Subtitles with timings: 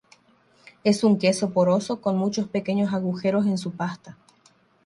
[0.83, 4.17] Es un queso poroso, con muchos pequeños agujeros en su pasta.